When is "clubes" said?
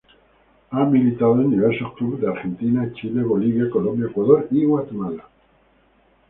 1.93-2.21